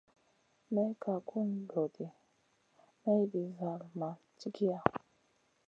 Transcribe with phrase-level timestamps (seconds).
[0.73, 2.05] May ka gun lo ɗi,
[3.01, 4.79] mayɗin zall ma cigiya.